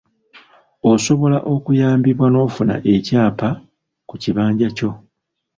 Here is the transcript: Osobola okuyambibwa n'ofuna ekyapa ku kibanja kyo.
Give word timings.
Osobola 0.91 1.37
okuyambibwa 1.53 2.27
n'ofuna 2.29 2.75
ekyapa 2.95 3.49
ku 4.07 4.15
kibanja 4.23 4.67
kyo. 4.77 4.91